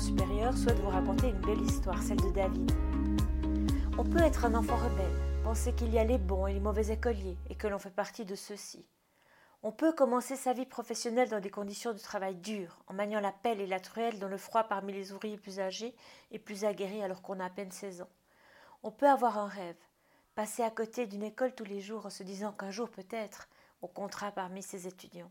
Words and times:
supérieur 0.00 0.56
souhaite 0.56 0.78
vous 0.80 0.88
raconter 0.88 1.28
une 1.28 1.40
belle 1.40 1.60
histoire, 1.60 2.02
celle 2.02 2.20
de 2.20 2.30
David. 2.30 2.72
On 3.98 4.04
peut 4.04 4.22
être 4.22 4.46
un 4.46 4.54
enfant 4.54 4.76
rebelle, 4.76 5.42
penser 5.44 5.74
qu'il 5.74 5.92
y 5.92 5.98
a 5.98 6.04
les 6.04 6.16
bons 6.16 6.46
et 6.46 6.54
les 6.54 6.60
mauvais 6.60 6.90
écoliers 6.90 7.36
et 7.50 7.54
que 7.54 7.66
l'on 7.66 7.78
fait 7.78 7.90
partie 7.90 8.24
de 8.24 8.34
ceux-ci. 8.34 8.86
On 9.62 9.72
peut 9.72 9.92
commencer 9.92 10.36
sa 10.36 10.54
vie 10.54 10.64
professionnelle 10.64 11.28
dans 11.28 11.40
des 11.40 11.50
conditions 11.50 11.92
de 11.92 11.98
travail 11.98 12.34
dures, 12.36 12.78
en 12.86 12.94
maniant 12.94 13.20
la 13.20 13.30
pelle 13.30 13.60
et 13.60 13.66
la 13.66 13.78
truelle 13.78 14.18
dans 14.18 14.28
le 14.28 14.38
froid 14.38 14.64
parmi 14.64 14.94
les 14.94 15.12
ouvriers 15.12 15.36
plus 15.36 15.60
âgés 15.60 15.94
et 16.30 16.38
plus 16.38 16.64
aguerris 16.64 17.02
alors 17.02 17.20
qu'on 17.20 17.38
a 17.38 17.44
à 17.44 17.50
peine 17.50 17.70
16 17.70 18.00
ans. 18.00 18.10
On 18.82 18.90
peut 18.90 19.08
avoir 19.08 19.36
un 19.36 19.48
rêve, 19.48 19.76
passer 20.34 20.62
à 20.62 20.70
côté 20.70 21.06
d'une 21.06 21.24
école 21.24 21.54
tous 21.54 21.64
les 21.64 21.82
jours 21.82 22.06
en 22.06 22.10
se 22.10 22.22
disant 22.22 22.52
qu'un 22.52 22.70
jour 22.70 22.88
peut-être 22.88 23.50
on 23.82 23.86
comptera 23.86 24.32
parmi 24.32 24.62
ses 24.62 24.86
étudiants. 24.86 25.30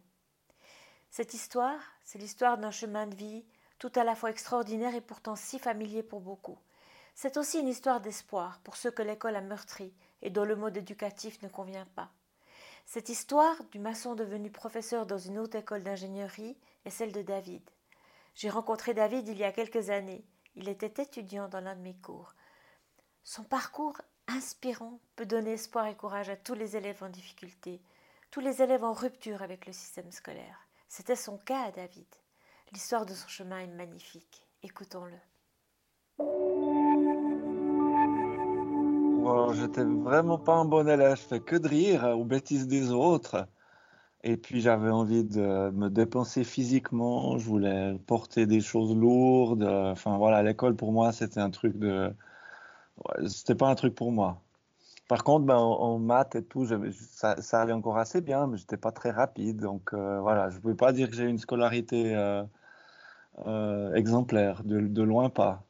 Cette 1.09 1.33
histoire, 1.33 1.79
c'est 2.03 2.19
l'histoire 2.19 2.59
d'un 2.59 2.69
chemin 2.69 3.07
de 3.07 3.15
vie 3.15 3.43
tout 3.79 3.91
à 3.95 4.03
la 4.03 4.15
fois 4.15 4.29
extraordinaire 4.29 4.93
et 4.93 5.01
pourtant 5.01 5.35
si 5.35 5.57
familier 5.57 6.03
pour 6.03 6.19
beaucoup. 6.19 6.59
C'est 7.15 7.37
aussi 7.37 7.59
une 7.59 7.67
histoire 7.67 8.01
d'espoir 8.01 8.59
pour 8.63 8.75
ceux 8.75 8.91
que 8.91 9.01
l'école 9.01 9.35
a 9.35 9.41
meurtris 9.41 9.93
et 10.21 10.29
dont 10.29 10.45
le 10.45 10.55
mode 10.55 10.77
éducatif 10.77 11.41
ne 11.41 11.49
convient 11.49 11.87
pas. 11.95 12.11
Cette 12.85 13.09
histoire 13.09 13.63
du 13.71 13.79
maçon 13.79 14.15
devenu 14.15 14.51
professeur 14.51 15.05
dans 15.05 15.17
une 15.17 15.39
haute 15.39 15.55
école 15.55 15.83
d'ingénierie 15.83 16.57
est 16.85 16.89
celle 16.89 17.11
de 17.11 17.21
David. 17.21 17.61
J'ai 18.35 18.49
rencontré 18.49 18.93
David 18.93 19.27
il 19.27 19.37
y 19.37 19.43
a 19.43 19.51
quelques 19.51 19.89
années. 19.89 20.25
Il 20.55 20.69
était 20.69 21.01
étudiant 21.01 21.47
dans 21.47 21.59
l'un 21.59 21.75
de 21.75 21.81
mes 21.81 21.95
cours. 21.95 22.33
Son 23.23 23.43
parcours 23.43 24.01
inspirant 24.27 24.99
peut 25.15 25.25
donner 25.25 25.53
espoir 25.53 25.87
et 25.87 25.95
courage 25.95 26.29
à 26.29 26.37
tous 26.37 26.53
les 26.53 26.75
élèves 26.75 27.03
en 27.03 27.09
difficulté, 27.09 27.81
tous 28.31 28.39
les 28.39 28.61
élèves 28.61 28.83
en 28.83 28.93
rupture 28.93 29.41
avec 29.41 29.65
le 29.65 29.73
système 29.73 30.11
scolaire. 30.11 30.67
C'était 30.87 31.15
son 31.15 31.37
cas 31.37 31.63
à 31.63 31.71
David. 31.71 32.07
L'histoire 32.71 33.05
de 33.05 33.13
son 33.13 33.27
chemin 33.27 33.59
est 33.59 33.67
magnifique. 33.67 34.45
Écoutons-le. 34.61 35.15
J'étais 39.55 39.83
vraiment 39.83 40.37
pas 40.37 40.53
un 40.53 40.65
bon 40.65 40.87
élève, 40.87 41.15
je 41.15 41.21
fais 41.21 41.39
que 41.39 41.55
de 41.55 41.67
rire 41.67 42.03
aux 42.17 42.25
bêtises 42.25 42.67
des 42.67 42.91
autres. 42.91 43.47
Et 44.23 44.37
puis 44.37 44.61
j'avais 44.61 44.89
envie 44.89 45.23
de 45.23 45.71
me 45.71 45.89
dépenser 45.89 46.43
physiquement, 46.43 47.37
je 47.39 47.45
voulais 47.45 47.97
porter 48.05 48.45
des 48.45 48.61
choses 48.61 48.95
lourdes. 48.95 49.63
Enfin 49.63 50.17
voilà, 50.17 50.43
l'école 50.43 50.75
pour 50.75 50.91
moi 50.91 51.11
c'était 51.11 51.39
un 51.39 51.49
truc 51.49 51.77
de. 51.79 52.13
c'était 53.27 53.55
pas 53.55 53.69
un 53.69 53.75
truc 53.75 53.95
pour 53.95 54.11
moi. 54.11 54.41
Par 55.07 55.23
contre, 55.23 55.45
ben, 55.45 55.57
en, 55.57 55.97
maths 55.97 56.35
et 56.35 56.43
tout, 56.43 56.67
ça, 56.67 57.35
allait 57.61 57.73
encore 57.73 57.97
assez 57.97 58.21
bien, 58.21 58.45
mais 58.45 58.57
j'étais 58.57 58.77
pas 58.77 58.91
très 58.91 59.09
rapide. 59.09 59.57
Donc 59.57 59.93
euh, 59.93 60.19
voilà, 60.21 60.51
je 60.51 60.57
ne 60.57 60.61
pouvais 60.61 60.75
pas 60.75 60.93
dire 60.93 61.09
que 61.09 61.15
j'ai 61.15 61.25
une 61.25 61.39
scolarité 61.39 62.15
euh, 62.15 62.43
euh, 63.47 63.93
exemplaire, 63.93 64.63
de, 64.63 65.01
loin 65.03 65.29
pas. 65.29 65.63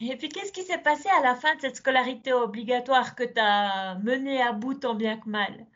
Et 0.00 0.16
puis, 0.16 0.28
qu'est-ce 0.28 0.52
qui 0.52 0.62
s'est 0.62 0.78
passé 0.78 1.08
à 1.18 1.22
la 1.22 1.34
fin 1.34 1.54
de 1.56 1.60
cette 1.60 1.76
scolarité 1.76 2.32
obligatoire 2.32 3.14
que 3.14 3.24
tu 3.24 3.38
as 3.38 3.96
menée 4.02 4.40
à 4.40 4.52
bout 4.52 4.74
tant 4.74 4.94
bien 4.94 5.18
que 5.18 5.28
mal? 5.28 5.66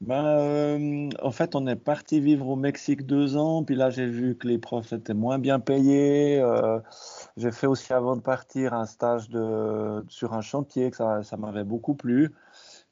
Ben, 0.00 1.10
en 1.22 1.30
fait, 1.30 1.54
on 1.54 1.66
est 1.66 1.76
parti 1.76 2.20
vivre 2.20 2.48
au 2.48 2.56
Mexique 2.56 3.06
deux 3.06 3.36
ans, 3.36 3.62
puis 3.62 3.76
là, 3.76 3.88
j'ai 3.90 4.06
vu 4.06 4.36
que 4.36 4.48
les 4.48 4.58
profs 4.58 4.92
étaient 4.92 5.14
moins 5.14 5.38
bien 5.38 5.60
payés. 5.60 6.44
J'ai 7.36 7.52
fait 7.52 7.68
aussi 7.68 7.92
avant 7.92 8.16
de 8.16 8.20
partir 8.20 8.74
un 8.74 8.84
stage 8.84 9.28
de, 9.30 10.04
sur 10.08 10.34
un 10.34 10.40
chantier, 10.40 10.90
que 10.90 10.96
ça, 10.96 11.22
ça 11.22 11.36
m'avait 11.36 11.64
beaucoup 11.64 11.94
plu. 11.94 12.32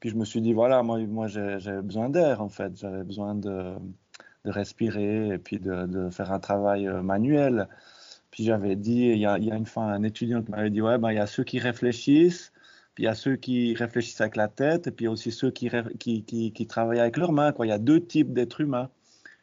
Puis 0.03 0.11
je 0.11 0.17
me 0.17 0.25
suis 0.25 0.41
dit, 0.41 0.53
voilà, 0.53 0.83
moi, 0.83 0.99
moi 1.07 1.29
j'ai 1.29 1.81
besoin 1.81 2.09
d'air 2.11 2.43
en 2.43 2.49
fait, 2.49 2.77
j'avais 2.77 3.05
besoin 3.05 3.37
de, 3.37 3.77
de, 4.45 4.51
respirer 4.51 5.29
et 5.29 5.39
puis 5.39 5.59
de, 5.59 5.87
de, 5.87 6.11
faire 6.11 6.33
un 6.33 6.41
travail 6.41 6.89
euh, 6.89 7.03
manuel. 7.03 7.69
Puis 8.31 8.45
j'avais 8.45 8.77
dit, 8.77 9.09
il 9.09 9.19
y, 9.19 9.27
a, 9.27 9.39
il 9.39 9.45
y 9.45 9.53
a, 9.53 9.57
une 9.57 9.67
fois 9.67 9.85
un 9.85 10.03
étudiant 10.03 10.43
qui 10.43 10.51
m'avait 10.51 10.71
dit, 10.71 10.81
ouais, 10.81 10.99
ben, 10.99 11.11
il 11.13 11.17
y 11.17 11.21
a 11.21 11.27
ceux 11.27 11.45
qui 11.45 11.59
réfléchissent, 11.59 12.53
puis 12.95 13.05
il 13.05 13.07
y 13.07 13.09
a 13.09 13.15
ceux 13.15 13.37
qui 13.37 13.75
réfléchissent 13.75 14.21
avec 14.21 14.37
la 14.37 14.49
tête, 14.49 14.87
et 14.87 14.91
puis 14.91 15.09
aussi 15.09 15.33
ceux 15.33 15.51
qui, 15.51 15.71
qui, 15.99 16.25
qui, 16.25 16.53
qui 16.53 16.67
travaillent 16.67 17.01
avec 17.01 17.17
leurs 17.17 17.33
mains. 17.33 17.53
Quoi. 17.53 17.67
Il 17.67 17.71
y 17.71 17.73
a 17.73 17.79
deux 17.79 18.05
types 18.05 18.33
d'êtres 18.33 18.63
humains. 18.63 18.91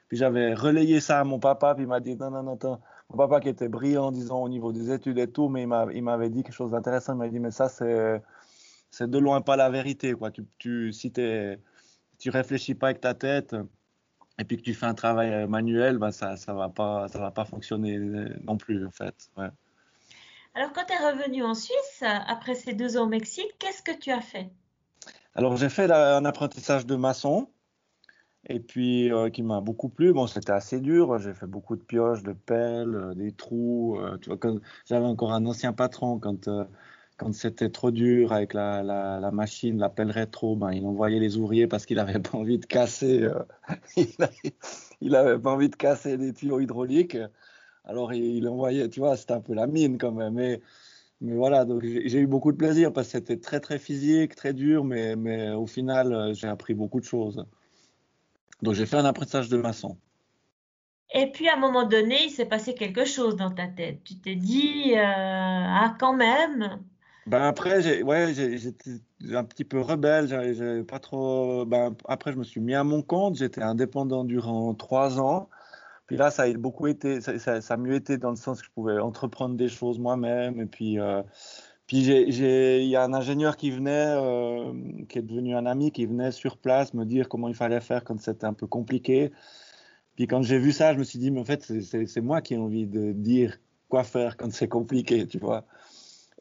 Puis 0.07 0.17
j'avais 0.17 0.55
relayé 0.55 0.99
ça 0.99 1.19
à 1.19 1.23
mon 1.23 1.39
papa, 1.39 1.75
puis 1.75 1.83
il 1.83 1.87
m'a 1.87 1.99
dit, 1.99 2.15
non, 2.15 2.31
non, 2.31 2.41
non, 2.43 2.55
attends, 2.55 2.81
mon 3.11 3.17
papa 3.17 3.39
qui 3.39 3.49
était 3.49 3.67
brillant, 3.67 4.11
disons, 4.11 4.43
au 4.43 4.49
niveau 4.49 4.71
des 4.71 4.91
études 4.91 5.19
et 5.19 5.27
tout, 5.27 5.49
mais 5.49 5.63
il 5.63 6.03
m'avait 6.03 6.29
dit 6.29 6.43
quelque 6.43 6.53
chose 6.53 6.71
d'intéressant. 6.71 7.13
Il 7.13 7.19
m'a 7.19 7.27
dit, 7.29 7.39
mais 7.39 7.51
ça, 7.51 7.69
c'est, 7.69 8.21
c'est 8.91 9.09
de 9.09 9.17
loin 9.19 9.41
pas 9.41 9.55
la 9.55 9.69
vérité. 9.69 10.13
Quoi. 10.13 10.31
Tu, 10.31 10.45
tu, 10.57 10.93
si 10.93 11.11
tu 11.11 12.29
réfléchis 12.29 12.75
pas 12.75 12.87
avec 12.87 13.01
ta 13.01 13.13
tête 13.13 13.55
et 14.39 14.43
puis 14.45 14.57
que 14.57 14.63
tu 14.63 14.73
fais 14.73 14.85
un 14.85 14.93
travail 14.93 15.31
euh, 15.31 15.47
manuel, 15.47 15.97
ben 15.97 16.11
ça 16.11 16.35
ne 16.35 16.53
va, 16.53 16.69
pas, 16.69 17.07
ça 17.09 17.19
va 17.19 17.31
pas 17.31 17.45
fonctionner 17.45 17.99
non 18.43 18.57
plus, 18.57 18.85
en 18.85 18.91
fait. 18.91 19.29
Alors, 20.55 20.73
quand 20.73 20.85
tu 20.85 20.93
es 20.93 20.97
revenu 20.97 21.43
en 21.43 21.53
Suisse, 21.53 22.01
après 22.01 22.55
ces 22.55 22.73
deux 22.73 22.97
ans 22.97 23.03
au 23.03 23.09
Mexique, 23.09 23.53
qu'est-ce 23.59 23.83
que 23.83 23.97
tu 23.97 24.11
as 24.11 24.21
fait? 24.21 24.49
Alors, 25.35 25.57
j'ai 25.57 25.69
fait 25.69 25.91
un 25.91 26.25
apprentissage 26.25 26.85
de 26.85 26.95
maçon 26.95 27.49
et 28.47 28.59
puis 28.59 29.11
euh, 29.11 29.29
qui 29.29 29.43
m'a 29.43 29.61
beaucoup 29.61 29.89
plu. 29.89 30.13
Bon, 30.13 30.27
c'était 30.27 30.51
assez 30.51 30.79
dur. 30.79 31.17
J'ai 31.19 31.33
fait 31.33 31.47
beaucoup 31.47 31.75
de 31.75 31.83
pioches, 31.83 32.23
de 32.23 32.33
pelles, 32.33 32.95
euh, 32.95 33.13
des 33.13 33.31
trous. 33.31 33.97
Euh, 33.99 34.17
tu 34.17 34.29
vois, 34.29 34.39
j'avais 34.85 35.05
encore 35.05 35.33
un 35.33 35.45
ancien 35.45 35.73
patron 35.73 36.19
quand 36.19 36.49
quand 37.19 37.33
c'était 37.33 37.69
trop 37.69 37.91
dur 37.91 38.31
avec 38.31 38.53
la, 38.53 39.29
machine, 39.33 39.77
la 39.77 39.89
pelle 39.89 40.09
rétro, 40.09 40.55
ben, 40.55 40.71
il 40.71 40.85
envoyait 40.85 41.19
les 41.19 41.37
ouvriers 41.37 41.67
parce 41.67 41.85
qu'il 41.85 41.97
n'avait 41.97 42.19
pas 42.19 42.37
envie 42.37 42.57
de 42.57 42.65
casser. 42.65 43.27
il 45.01 45.11
n'avait 45.11 45.37
pas 45.37 45.51
envie 45.51 45.69
de 45.69 45.75
casser 45.75 46.17
des 46.17 46.33
tuyaux 46.33 46.61
hydrauliques. 46.61 47.17
Alors 47.83 48.13
il, 48.13 48.47
envoyait, 48.47 48.89
tu 48.89 49.01
vois, 49.01 49.17
c'était 49.17 49.33
un 49.33 49.41
peu 49.41 49.53
la 49.53 49.67
mine 49.67 49.97
quand 49.97 50.13
même. 50.13 50.33
Mais, 50.33 50.61
voilà, 51.21 51.65
donc 51.65 51.83
j'ai 51.83 52.19
eu 52.19 52.27
beaucoup 52.27 52.53
de 52.53 52.57
plaisir 52.57 52.93
parce 52.93 53.07
que 53.07 53.11
c'était 53.13 53.37
très 53.37 53.59
très 53.59 53.79
physique, 53.79 54.35
très 54.35 54.53
dur, 54.53 54.85
mais, 54.85 55.51
au 55.51 55.67
final, 55.67 56.33
j'ai 56.33 56.47
appris 56.47 56.73
beaucoup 56.73 57.01
de 57.01 57.05
choses. 57.05 57.45
Donc 58.61 58.75
j'ai 58.75 58.85
fait 58.85 58.97
un 58.97 59.05
apprentissage 59.05 59.49
de 59.49 59.57
maçon. 59.57 59.97
Et 61.11 61.31
puis 61.31 61.49
à 61.49 61.55
un 61.55 61.59
moment 61.59 61.85
donné, 61.87 62.25
il 62.25 62.29
s'est 62.29 62.45
passé 62.45 62.75
quelque 62.75 63.03
chose 63.03 63.35
dans 63.35 63.51
ta 63.51 63.67
tête. 63.67 64.03
Tu 64.03 64.15
t'es 64.19 64.35
dit, 64.35 64.93
euh, 64.95 65.01
ah 65.03 65.95
quand 65.99 66.13
même. 66.13 66.79
Ben 67.29 67.43
après, 67.43 67.83
j'ai, 67.83 68.01
ouais, 68.01 68.33
j'étais 68.33 68.89
un 69.33 69.43
petit 69.43 69.63
peu 69.63 69.79
rebelle. 69.81 70.27
J'avais 70.27 70.83
pas 70.83 70.97
trop. 70.97 71.63
Ben, 71.63 71.95
après, 72.05 72.31
je 72.31 72.37
me 72.37 72.43
suis 72.43 72.59
mis 72.59 72.73
à 72.73 72.83
mon 72.83 73.03
compte. 73.03 73.35
J'étais 73.35 73.61
indépendant 73.61 74.23
durant 74.23 74.73
trois 74.73 75.19
ans. 75.19 75.47
Puis 76.07 76.17
là, 76.17 76.31
ça 76.31 76.43
a 76.43 76.53
beaucoup 76.53 76.87
été, 76.87 77.21
ça, 77.21 77.61
ça, 77.61 77.73
a 77.73 77.77
mieux 77.77 77.93
été 77.93 78.17
dans 78.17 78.31
le 78.31 78.35
sens 78.35 78.61
que 78.61 78.65
je 78.65 78.71
pouvais 78.71 78.97
entreprendre 78.97 79.55
des 79.55 79.67
choses 79.67 79.99
moi-même. 79.99 80.59
Et 80.59 80.65
puis, 80.65 80.99
euh, 80.99 81.21
puis 81.85 81.99
il 81.99 82.85
y 82.87 82.95
a 82.95 83.03
un 83.03 83.13
ingénieur 83.13 83.57
qui 83.57 83.69
venait, 83.69 84.15
euh, 84.17 84.73
qui 85.07 85.19
est 85.19 85.21
devenu 85.21 85.55
un 85.55 85.67
ami, 85.67 85.91
qui 85.91 86.07
venait 86.07 86.31
sur 86.31 86.57
place 86.57 86.95
me 86.95 87.05
dire 87.05 87.29
comment 87.29 87.47
il 87.47 87.53
fallait 87.55 87.81
faire 87.81 88.03
quand 88.03 88.19
c'était 88.19 88.45
un 88.45 88.53
peu 88.53 88.65
compliqué. 88.65 89.31
Puis 90.15 90.25
quand 90.25 90.41
j'ai 90.41 90.57
vu 90.57 90.71
ça, 90.71 90.93
je 90.93 90.99
me 90.99 91.03
suis 91.03 91.19
dit, 91.19 91.29
mais 91.29 91.41
en 91.41 91.45
fait, 91.45 91.63
c'est 91.63 92.21
moi 92.21 92.41
qui 92.41 92.55
ai 92.55 92.57
envie 92.57 92.87
de 92.87 93.11
dire 93.11 93.59
quoi 93.87 94.03
faire 94.03 94.35
quand 94.37 94.51
c'est 94.51 94.67
compliqué, 94.67 95.27
tu 95.27 95.37
vois. 95.37 95.65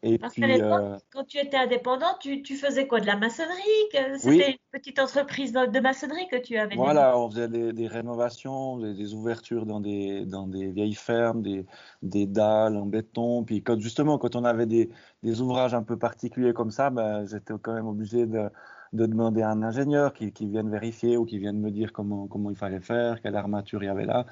Et 0.02 0.18
Parce 0.18 0.34
puis, 0.34 0.44
euh, 0.44 0.96
quand 1.12 1.24
tu 1.24 1.38
étais 1.38 1.56
indépendant, 1.56 2.06
tu, 2.20 2.42
tu, 2.42 2.56
faisais 2.56 2.86
quoi 2.86 3.00
De 3.00 3.06
la 3.06 3.16
maçonnerie 3.16 4.18
C'était 4.18 4.52
une 4.52 4.58
petite 4.70 4.98
entreprise 4.98 5.52
de 5.52 5.80
maçonnerie 5.80 6.28
que 6.30 6.36
tu 6.36 6.56
avais 6.56 6.76
Voilà, 6.76 7.18
on 7.18 7.28
faisait 7.28 7.48
des, 7.48 7.72
des 7.72 7.86
rénovations, 7.88 8.78
des, 8.78 8.94
des, 8.94 9.14
ouvertures 9.14 9.66
dans 9.66 9.80
des, 9.80 10.24
dans 10.24 10.46
des 10.46 10.70
vieilles 10.70 10.94
fermes, 10.94 11.42
des, 11.42 11.66
des 12.02 12.26
dalles 12.26 12.76
en 12.76 12.86
béton. 12.86 13.42
Puis 13.44 13.62
quand, 13.62 13.80
justement, 13.80 14.18
quand 14.18 14.36
on 14.36 14.44
avait 14.44 14.66
des, 14.66 14.90
des 15.22 15.40
ouvrages 15.40 15.74
un 15.74 15.82
peu 15.82 15.98
particuliers 15.98 16.52
comme 16.52 16.70
ça, 16.70 16.90
ben, 16.90 17.26
j'étais 17.26 17.54
quand 17.60 17.74
même 17.74 17.88
obligé 17.88 18.26
de, 18.26 18.48
de, 18.92 19.06
demander 19.06 19.42
à 19.42 19.50
un 19.50 19.62
ingénieur 19.62 20.12
qui, 20.12 20.32
qui 20.32 20.46
vienne 20.46 20.70
vérifier 20.70 21.16
ou 21.16 21.24
qui 21.24 21.38
vienne 21.38 21.58
me 21.60 21.70
dire 21.70 21.92
comment, 21.92 22.26
comment 22.26 22.50
il 22.50 22.56
fallait 22.56 22.80
faire, 22.80 23.20
quelle 23.20 23.36
armature 23.36 23.82
il 23.82 23.86
y 23.86 23.88
avait 23.88 24.06
là. 24.06 24.26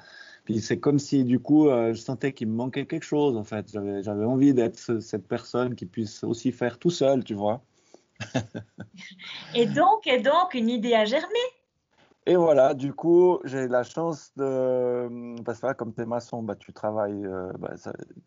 Puis 0.45 0.61
c'est 0.61 0.79
comme 0.79 0.99
si 0.99 1.23
du 1.23 1.39
coup, 1.39 1.67
euh, 1.67 1.93
je 1.93 1.99
sentais 1.99 2.31
qu'il 2.33 2.47
me 2.47 2.55
manquait 2.55 2.85
quelque 2.85 3.05
chose 3.05 3.35
en 3.35 3.43
fait. 3.43 3.69
J'avais 3.71 4.25
envie 4.25 4.53
d'être 4.53 4.99
cette 4.99 5.27
personne 5.27 5.75
qui 5.75 5.85
puisse 5.85 6.23
aussi 6.23 6.51
faire 6.51 6.79
tout 6.79 6.89
seul, 6.89 7.23
tu 7.23 7.33
vois. 7.33 7.61
et 9.55 9.65
donc, 9.65 10.07
et 10.07 10.19
donc, 10.19 10.53
une 10.53 10.69
idée 10.69 10.93
a 10.93 11.05
germé. 11.05 11.39
Et 12.29 12.35
voilà, 12.35 12.73
du 12.73 12.93
coup, 12.93 13.39
j'ai 13.45 13.69
la 13.69 13.83
chance 13.83 14.33
de. 14.35 15.41
Parce 15.43 15.61
que 15.61 15.71
comme 15.73 15.93
tu 15.93 16.01
es 16.01 16.05
maçon, 16.05 16.43
bah, 16.43 16.55
tu 16.55 16.73
travailles, 16.73 17.25
euh, 17.25 17.53
bah, 17.57 17.75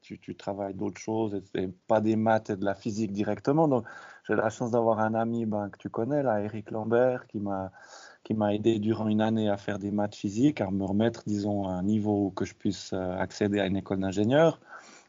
tu, 0.01 0.19
tu, 0.19 0.35
travailles 0.35 0.73
d'autres 0.73 0.99
choses, 0.99 1.43
et, 1.55 1.69
pas 1.87 2.01
des 2.01 2.17
maths 2.17 2.49
et 2.49 2.57
de 2.57 2.65
la 2.65 2.75
physique 2.75 3.13
directement. 3.13 3.69
Donc, 3.69 3.85
j'ai 4.27 4.35
la 4.37 4.49
chance 4.49 4.71
d'avoir 4.71 5.01
un 5.01 5.13
ami 5.13 5.45
ben, 5.45 5.69
que 5.69 5.77
tu 5.77 5.91
connais, 5.91 6.23
là, 6.23 6.41
Eric 6.41 6.71
Lambert, 6.71 7.27
qui 7.27 7.41
m'a 7.41 8.55
aidé 8.55 8.79
durant 8.79 9.07
une 9.07 9.21
année 9.21 9.51
à 9.51 9.59
faire 9.59 9.79
des 9.79 9.91
maths 9.91 10.15
physiques, 10.15 10.63
à 10.63 10.71
me 10.71 10.85
remettre, 10.85 11.25
disons, 11.27 11.69
à 11.69 11.73
un 11.73 11.83
niveau 11.83 12.29
où 12.29 12.31
que 12.31 12.47
je 12.47 12.55
puisse 12.55 12.95
euh, 12.95 13.19
accéder 13.19 13.61
à 13.61 13.67
une 13.67 13.77
école 13.77 14.01
d'ingénieur. 14.01 14.61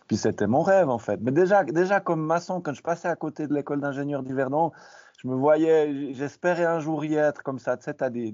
Puis 0.08 0.18
c'était 0.18 0.48
mon 0.48 0.64
rêve, 0.64 0.90
en 0.90 1.00
fait. 1.00 1.22
Mais 1.22 1.32
déjà, 1.32 1.64
déjà 1.64 2.02
comme 2.02 2.26
maçon, 2.26 2.60
quand 2.60 2.74
je 2.74 2.84
passais 2.84 3.08
à 3.08 3.16
côté 3.16 3.48
de 3.48 3.54
l'école 3.54 3.80
d'ingénieur 3.80 4.22
d'Yverdon, 4.22 4.74
je 5.22 5.28
me 5.28 5.36
voyais, 5.36 6.14
j'espérais 6.14 6.66
un 6.66 6.80
jour 6.80 7.06
y 7.06 7.16
être 7.16 7.44
comme 7.44 7.60
ça. 7.60 7.78
Tu 7.78 7.84
sais, 7.84 7.94
tu 7.94 8.04
as 8.04 8.10
des, 8.10 8.32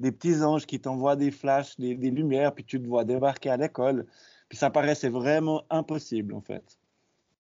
petits 0.00 0.42
anges 0.42 0.66
qui 0.66 0.80
t'envoient 0.80 1.16
des 1.16 1.30
flashs, 1.30 1.76
des, 1.78 1.94
des, 1.94 2.10
lumières, 2.10 2.52
puis 2.52 2.64
tu 2.64 2.82
te 2.82 2.86
vois 2.86 3.04
débarquer 3.04 3.50
à 3.50 3.56
l'école. 3.56 4.06
Puis 4.48 4.58
ça 4.58 4.70
paraissait 4.70 5.08
vraiment 5.08 5.64
impossible, 5.70 6.34
en 6.34 6.40
fait. 6.40 6.78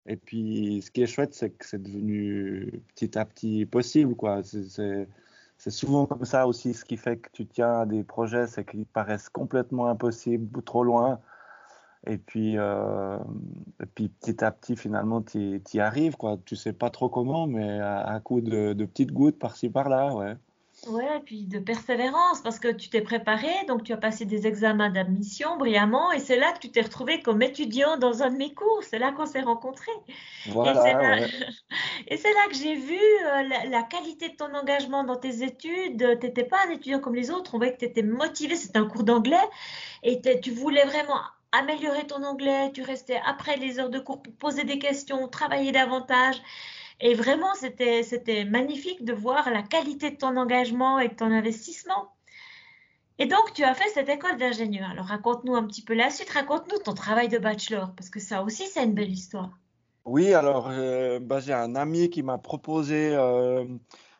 Et 0.05 0.15
puis, 0.15 0.81
ce 0.81 0.89
qui 0.89 1.01
est 1.01 1.07
chouette, 1.07 1.33
c'est 1.33 1.49
que 1.51 1.65
c'est 1.65 1.81
devenu 1.81 2.81
petit 2.95 3.17
à 3.17 3.25
petit 3.25 3.65
possible, 3.65 4.15
quoi. 4.15 4.41
C'est 4.43 5.71
souvent 5.71 6.05
comme 6.05 6.23
ça 6.23 6.47
aussi, 6.47 6.73
ce 6.73 6.85
qui 6.85 6.95
fait 6.95 7.17
que 7.17 7.29
tu 7.33 7.45
tiens 7.45 7.81
à 7.81 7.85
des 7.85 8.03
projets, 8.03 8.47
c'est 8.47 8.63
qu'ils 8.63 8.85
paraissent 8.85 9.29
complètement 9.29 9.87
impossibles 9.87 10.57
ou 10.57 10.61
trop 10.61 10.85
loin. 10.85 11.19
Et 12.07 12.17
puis, 12.17 12.57
euh, 12.57 13.17
et 13.81 13.85
puis 13.85 14.09
petit 14.09 14.43
à 14.43 14.51
petit, 14.51 14.75
finalement, 14.77 15.21
tu 15.21 15.61
y 15.73 15.79
arrives, 15.79 16.15
quoi. 16.15 16.37
Tu 16.45 16.55
sais 16.55 16.73
pas 16.73 16.89
trop 16.89 17.09
comment, 17.09 17.45
mais 17.45 17.79
à, 17.81 18.19
coup 18.23 18.41
de, 18.41 18.73
de 18.73 18.85
petites 18.85 19.11
gouttes 19.11 19.37
par-ci 19.37 19.69
par-là, 19.69 20.13
ouais. 20.13 20.35
Ouais, 20.87 21.17
et 21.17 21.19
puis 21.19 21.43
de 21.43 21.59
persévérance, 21.59 22.41
parce 22.41 22.57
que 22.57 22.69
tu 22.69 22.89
t'es 22.89 23.01
préparé, 23.01 23.49
donc 23.67 23.83
tu 23.83 23.91
as 23.91 23.97
passé 23.97 24.23
des 24.23 24.47
examens 24.47 24.89
d'admission 24.89 25.57
brillamment, 25.57 26.13
et 26.13 26.19
c'est 26.19 26.37
là 26.37 26.53
que 26.53 26.59
tu 26.59 26.71
t'es 26.71 26.81
retrouvé 26.81 27.21
comme 27.21 27.41
étudiant 27.41 27.97
dans 27.97 28.23
un 28.23 28.31
de 28.31 28.37
mes 28.37 28.53
cours. 28.53 28.81
C'est 28.83 28.97
là 28.97 29.11
qu'on 29.11 29.25
s'est 29.25 29.41
rencontrés. 29.41 29.91
Voilà, 30.47 31.19
et 32.07 32.15
c'est 32.15 32.33
là, 32.33 32.47
que 32.49 32.55
j'ai 32.55 32.75
vu 32.75 32.95
euh, 32.95 33.69
la, 33.69 33.83
qualité 33.83 34.29
de 34.29 34.35
ton 34.35 34.53
engagement 34.55 35.03
dans 35.03 35.17
tes 35.17 35.43
études. 35.43 36.17
Tu 36.19 36.25
n'étais 36.25 36.45
pas 36.45 36.57
un 36.67 36.71
étudiant 36.71 36.99
comme 36.99 37.15
les 37.15 37.29
autres, 37.29 37.55
on 37.55 37.57
voyait 37.57 37.73
que 37.73 37.79
tu 37.79 37.85
étais 37.85 38.03
motivé, 38.03 38.55
c'était 38.55 38.79
un 38.79 38.87
cours 38.87 39.03
d'anglais, 39.03 39.35
et 40.03 40.21
tu 40.41 40.51
voulais 40.51 40.85
vraiment 40.85 41.19
améliorer 41.51 42.05
ton 42.07 42.23
anglais, 42.23 42.71
tu 42.73 42.81
restais 42.81 43.19
après 43.25 43.57
les 43.57 43.79
heures 43.79 43.89
de 43.89 43.99
cours 43.99 44.21
pour 44.21 44.33
poser 44.33 44.63
des 44.63 44.79
questions, 44.79 45.27
travailler 45.27 45.71
davantage. 45.71 46.41
Et 47.01 47.13
vraiment, 47.13 47.53
c'était, 47.55 48.45
magnifique 48.45 49.05
de 49.05 49.13
voir 49.13 49.49
la 49.49 49.63
qualité 49.63 50.11
de 50.11 50.17
ton 50.17 50.35
engagement 50.37 50.99
et 50.99 51.07
de 51.07 51.13
ton 51.13 51.31
investissement. 51.31 52.11
Et 53.17 53.25
donc, 53.25 53.53
tu 53.53 53.63
as 53.63 53.73
fait 53.73 53.89
cette 53.89 54.09
école 54.09 54.37
d'ingénieur. 54.37 54.89
Alors, 54.89 55.05
raconte-nous 55.05 55.55
un 55.55 55.65
petit 55.65 55.81
peu 55.81 55.93
la 55.93 56.09
suite, 56.09 56.29
raconte-nous 56.29 56.79
ton 56.79 56.93
travail 56.93 57.27
de 57.27 57.37
bachelor, 57.37 57.93
parce 57.95 58.09
que 58.09 58.19
ça 58.19 58.43
aussi, 58.43 58.67
c'est 58.67 58.83
une 58.83 58.93
belle 58.93 59.11
histoire. 59.11 59.51
Oui, 60.05 60.33
alors, 60.33 60.69
euh, 60.69 61.19
bah, 61.19 61.39
j'ai 61.39 61.53
un 61.53 61.75
ami 61.75 62.09
qui 62.09 62.23
m'a 62.23 62.37
proposé 62.37 63.13
euh, 63.13 63.65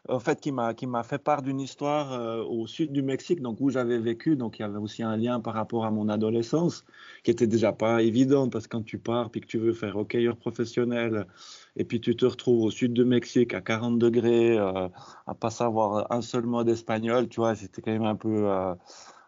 en 0.09 0.19
fait, 0.19 0.39
qui 0.41 0.51
m'a 0.51 0.73
qui 0.73 0.88
m'a 0.88 1.03
fait 1.03 1.19
part 1.19 1.41
d'une 1.41 1.59
histoire 1.59 2.13
euh, 2.13 2.44
au 2.44 2.67
sud 2.67 2.91
du 2.91 3.01
Mexique, 3.01 3.41
donc 3.41 3.57
où 3.61 3.69
j'avais 3.69 4.00
vécu. 4.00 4.35
Donc, 4.35 4.59
il 4.59 4.63
y 4.63 4.65
avait 4.65 4.77
aussi 4.77 5.03
un 5.03 5.17
lien 5.17 5.39
par 5.39 5.53
rapport 5.53 5.85
à 5.85 5.91
mon 5.91 6.09
adolescence, 6.09 6.85
qui 7.23 7.31
était 7.31 7.47
déjà 7.47 7.71
pas 7.73 8.01
évident 8.01 8.50
parce 8.50 8.67
que 8.67 8.77
quand 8.77 8.83
tu 8.83 8.97
pars 9.00 9.29
puis 9.31 9.41
que 9.41 9.47
tu 9.47 9.57
veux 9.57 9.73
faire 9.73 9.95
hockeyeur 9.97 10.38
professionnel, 10.38 11.27
et 11.75 11.83
puis 11.85 12.01
tu 12.01 12.15
te 12.15 12.25
retrouves 12.25 12.63
au 12.63 12.71
sud 12.71 12.94
du 12.94 13.06
Mexique 13.06 13.53
à 13.53 13.61
40 13.61 14.00
degrés, 14.00 14.57
euh, 14.57 14.89
à 15.27 15.35
pas 15.35 15.50
savoir 15.50 16.11
un 16.11 16.21
seul 16.21 16.45
mot 16.45 16.63
d'espagnol, 16.63 17.29
tu 17.29 17.39
vois, 17.39 17.56
c'était 17.56 17.81
quand 17.81 17.91
même 17.91 18.03
un 18.03 18.15
peu 18.15 18.50
euh, 18.50 18.75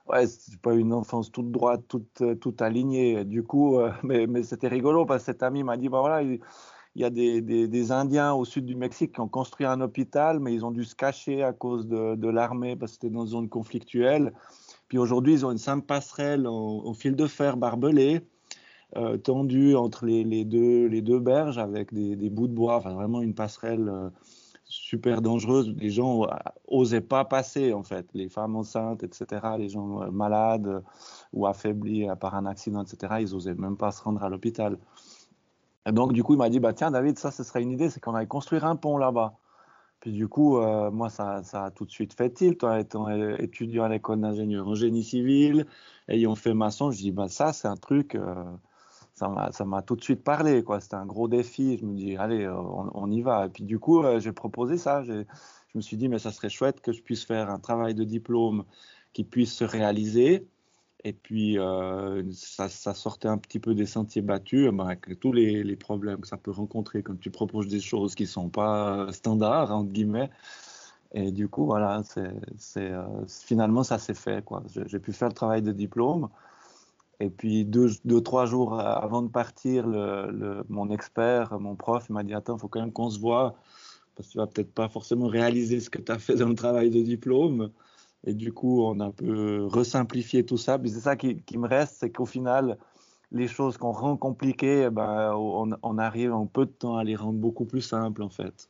ouais, 0.07 0.27
c'est 0.27 0.59
pas 0.61 0.73
une 0.73 0.93
enfance 0.93 1.31
toute 1.31 1.51
droite, 1.51 1.83
toute, 1.87 2.23
toute 2.39 2.61
alignée. 2.61 3.23
Du 3.25 3.43
coup, 3.43 3.79
mais, 4.03 4.27
mais 4.27 4.43
c'était 4.43 4.67
rigolo 4.67 5.05
parce 5.05 5.23
que 5.23 5.31
cet 5.31 5.43
ami 5.43 5.63
m'a 5.63 5.77
dit, 5.77 5.89
bah 5.89 5.99
voilà, 6.01 6.21
il 6.23 6.39
y 6.95 7.03
a 7.03 7.09
des, 7.09 7.91
Indiens 7.91 8.33
au 8.33 8.43
sud 8.43 8.65
du 8.65 8.75
Mexique 8.75 9.13
qui 9.13 9.21
ont 9.21 9.29
construit 9.29 9.65
un 9.65 9.79
hôpital, 9.79 10.39
mais 10.39 10.53
ils 10.53 10.65
ont 10.65 10.71
dû 10.71 10.83
se 10.83 10.95
cacher 10.95 11.43
à 11.43 11.53
cause 11.53 11.87
de, 11.87 12.27
l'armée 12.27 12.75
parce 12.75 12.91
que 12.91 12.95
c'était 13.01 13.13
dans 13.13 13.25
une 13.25 13.31
zone 13.31 13.49
conflictuelle. 13.49 14.33
Puis 14.89 14.97
aujourd'hui, 14.97 15.33
ils 15.33 15.45
ont 15.45 15.51
une 15.51 15.57
simple 15.57 15.85
passerelle 15.85 16.47
au 16.47 16.93
fil 16.93 17.15
de 17.15 17.27
fer 17.27 17.55
barbelé, 17.55 18.21
euh, 18.97 19.17
tendue 19.17 19.75
entre 19.75 20.05
les, 20.05 20.43
deux, 20.43 21.19
berges 21.19 21.57
avec 21.57 21.93
des, 21.93 22.29
bouts 22.29 22.49
de 22.49 22.53
bois, 22.53 22.75
enfin 22.75 22.93
vraiment 22.93 23.21
une 23.21 23.33
passerelle 23.33 23.87
euh, 23.87 24.09
super 24.65 25.21
dangereuse. 25.21 25.73
Les 25.77 25.89
gens 25.89 26.27
n'osaient 26.69 26.99
pas 26.99 27.23
passer, 27.23 27.71
en 27.71 27.83
fait. 27.83 28.05
Les 28.13 28.27
femmes 28.27 28.57
enceintes, 28.57 29.03
etc., 29.03 29.27
les 29.57 29.69
gens 29.69 30.01
euh, 30.01 30.11
malades 30.11 30.83
ou 31.31 31.47
affaiblis 31.47 32.07
par 32.19 32.35
un 32.35 32.45
accident, 32.45 32.83
etc., 32.83 33.13
ils 33.21 33.31
n'osaient 33.31 33.55
même 33.55 33.77
pas 33.77 33.91
se 33.91 34.03
rendre 34.03 34.23
à 34.23 34.29
l'hôpital. 34.29 34.77
Et 35.87 35.91
donc, 35.91 36.13
du 36.13 36.23
coup, 36.23 36.33
il 36.33 36.37
m'a 36.37 36.49
dit, 36.49 36.59
bah, 36.59 36.73
tiens, 36.73 36.91
David, 36.91 37.17
ça, 37.17 37.31
ce 37.31 37.43
serait 37.43 37.61
une 37.61 37.71
idée, 37.71 37.89
c'est 37.89 37.99
qu'on 37.99 38.13
allait 38.15 38.27
construire 38.27 38.65
un 38.65 38.75
pont 38.75 38.97
là-bas. 38.97 39.37
Puis 40.01 40.11
du 40.11 40.27
coup, 40.27 40.57
euh, 40.57 40.91
moi, 40.91 41.09
ça, 41.09 41.43
ça, 41.43 41.65
a 41.65 41.71
tout 41.71 41.85
de 41.85 41.91
suite 41.91 42.13
fait 42.13 42.31
tilt. 42.31 42.63
Étant 42.79 43.07
étudiant 43.37 43.83
à 43.83 43.89
l'école 43.89 44.19
d'ingénieur 44.19 44.67
en 44.67 44.75
génie 44.75 45.03
civil, 45.03 45.67
ayant 46.07 46.35
fait 46.35 46.53
maçon, 46.53 46.91
je 46.91 46.97
dis, 46.97 47.11
bah, 47.11 47.27
ça, 47.29 47.53
c'est 47.53 47.67
un 47.67 47.77
truc, 47.77 48.15
euh, 48.15 48.43
ça 49.13 49.65
m'a 49.65 49.81
tout 49.83 49.95
de 49.95 50.03
suite 50.03 50.23
parlé. 50.23 50.63
C'était 50.79 50.95
un 50.95 51.05
gros 51.05 51.27
défi. 51.27 51.77
Je 51.77 51.85
me 51.85 51.95
dis, 51.95 52.17
allez, 52.17 52.43
euh, 52.45 52.55
on, 52.55 52.89
on 52.93 53.11
y 53.11 53.21
va. 53.21 53.45
Et 53.45 53.49
puis 53.49 53.63
du 53.63 53.79
coup, 53.79 54.03
j'ai 54.19 54.31
proposé 54.31 54.77
ça. 54.77 55.03
Je 55.03 55.23
me 55.75 55.81
suis 55.81 55.97
dit, 55.97 56.09
mais 56.09 56.19
ça 56.19 56.31
serait 56.31 56.49
chouette 56.49 56.81
que 56.81 56.91
je 56.91 57.01
puisse 57.03 57.23
faire 57.25 57.49
un 57.49 57.59
travail 57.59 57.93
de 57.93 58.03
diplôme 58.03 58.65
qui 59.13 59.23
puisse 59.23 59.53
se 59.53 59.63
réaliser 59.63 60.47
et 61.03 61.13
puis, 61.13 61.57
euh, 61.57 62.23
ça, 62.31 62.69
sortait 62.69 63.27
un 63.27 63.37
petit 63.39 63.59
peu 63.59 63.73
des 63.73 63.87
sentiers 63.87 64.21
battus, 64.21 64.69
ben, 64.71 64.85
avec 64.85 65.19
tous 65.19 65.33
les, 65.33 65.75
problèmes 65.75 66.21
que 66.21 66.27
ça 66.27 66.37
peut 66.37 66.51
rencontrer 66.51 67.01
quand 67.01 67.19
tu 67.19 67.31
proposes 67.31 67.67
des 67.67 67.79
choses 67.79 68.13
qui 68.13 68.23
ne 68.23 68.27
sont 68.27 68.49
pas 68.49 69.11
standards, 69.11 69.71
entre 69.71 69.91
guillemets. 69.91 70.29
Et 71.13 71.31
du 71.31 71.47
coup, 71.49 71.65
voilà, 71.65 72.03
euh, 72.77 73.25
finalement, 73.27 73.83
ça 73.83 73.97
s'est 73.97 74.13
fait. 74.13 74.45
J'ai, 74.85 74.99
pu 74.99 75.11
faire 75.11 75.29
le 75.29 75.33
travail 75.33 75.61
de 75.63 75.71
diplôme. 75.71 76.29
Et 77.19 77.29
puis, 77.29 77.65
deux, 77.65 77.89
deux 78.05 78.21
trois 78.21 78.45
jours 78.45 78.79
avant 78.79 79.21
de 79.23 79.29
partir, 79.29 79.87
mon 80.69 80.89
expert, 80.91 81.59
mon 81.59 81.75
prof, 81.75 82.09
m'a 82.09 82.23
dit 82.23 82.33
Attends, 82.33 82.57
il 82.57 82.59
faut 82.59 82.67
quand 82.67 82.79
même 82.79 82.93
qu'on 82.93 83.09
se 83.09 83.19
voit, 83.19 83.55
parce 84.15 84.27
que 84.29 84.33
tu 84.33 84.37
vas 84.37 84.47
peut-être 84.47 84.73
pas 84.73 84.89
forcément 84.89 85.27
réaliser 85.27 85.79
ce 85.79 85.89
que 85.89 85.99
tu 86.01 86.11
as 86.11 86.19
fait 86.19 86.35
dans 86.35 86.49
le 86.49 86.55
travail 86.55 86.89
de 86.91 87.01
diplôme. 87.01 87.71
Et 88.25 88.33
du 88.33 88.53
coup, 88.53 88.83
on 88.83 88.99
a 88.99 89.05
un 89.05 89.11
peu 89.11 89.65
resimplifié 89.65 90.45
tout 90.45 90.57
ça. 90.57 90.79
c'est 90.83 90.99
ça 90.99 91.15
qui, 91.15 91.57
me 91.57 91.67
reste, 91.67 91.95
c'est 91.99 92.11
qu'au 92.11 92.25
final, 92.25 92.77
les 93.31 93.47
choses 93.47 93.77
qu'on 93.77 93.91
rend 93.91 94.17
compliquées, 94.17 94.85
eh 94.87 94.89
ben, 94.89 95.33
on, 95.35 95.97
arrive 95.97 96.33
en 96.33 96.45
peu 96.45 96.65
de 96.65 96.71
temps 96.71 96.97
à 96.97 97.03
les 97.03 97.15
rendre 97.15 97.39
beaucoup 97.39 97.65
plus 97.65 97.81
simples, 97.81 98.21
en 98.21 98.29
fait. 98.29 98.69